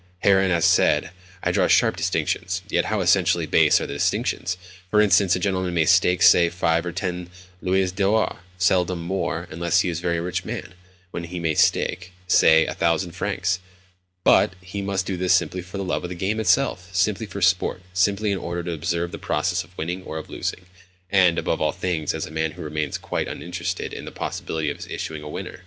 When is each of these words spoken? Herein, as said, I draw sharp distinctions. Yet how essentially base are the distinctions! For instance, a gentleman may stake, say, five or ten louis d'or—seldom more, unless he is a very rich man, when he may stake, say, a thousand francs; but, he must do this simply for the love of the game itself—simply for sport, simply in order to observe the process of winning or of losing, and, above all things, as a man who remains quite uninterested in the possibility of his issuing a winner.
Herein, 0.21 0.49
as 0.49 0.65
said, 0.65 1.11
I 1.43 1.51
draw 1.51 1.67
sharp 1.67 1.95
distinctions. 1.95 2.63
Yet 2.67 2.85
how 2.85 3.01
essentially 3.01 3.45
base 3.45 3.79
are 3.79 3.85
the 3.85 3.93
distinctions! 3.93 4.57
For 4.89 4.99
instance, 4.99 5.35
a 5.35 5.39
gentleman 5.39 5.75
may 5.75 5.85
stake, 5.85 6.23
say, 6.23 6.49
five 6.49 6.87
or 6.87 6.91
ten 6.91 7.29
louis 7.61 7.91
d'or—seldom 7.91 8.99
more, 8.99 9.47
unless 9.51 9.81
he 9.81 9.89
is 9.89 9.99
a 9.99 10.01
very 10.01 10.19
rich 10.19 10.43
man, 10.43 10.73
when 11.11 11.25
he 11.25 11.39
may 11.39 11.53
stake, 11.53 12.13
say, 12.25 12.65
a 12.65 12.73
thousand 12.73 13.11
francs; 13.11 13.59
but, 14.23 14.55
he 14.59 14.81
must 14.81 15.05
do 15.05 15.17
this 15.17 15.33
simply 15.35 15.61
for 15.61 15.77
the 15.77 15.83
love 15.83 16.03
of 16.03 16.09
the 16.09 16.15
game 16.15 16.39
itself—simply 16.39 17.27
for 17.27 17.39
sport, 17.43 17.83
simply 17.93 18.31
in 18.31 18.39
order 18.39 18.63
to 18.63 18.73
observe 18.73 19.11
the 19.11 19.19
process 19.19 19.63
of 19.63 19.77
winning 19.77 20.01
or 20.01 20.17
of 20.17 20.31
losing, 20.31 20.65
and, 21.11 21.37
above 21.37 21.61
all 21.61 21.71
things, 21.71 22.15
as 22.15 22.25
a 22.25 22.31
man 22.31 22.53
who 22.53 22.63
remains 22.63 22.97
quite 22.97 23.27
uninterested 23.27 23.93
in 23.93 24.05
the 24.05 24.11
possibility 24.11 24.71
of 24.71 24.77
his 24.77 24.87
issuing 24.87 25.21
a 25.21 25.29
winner. 25.29 25.59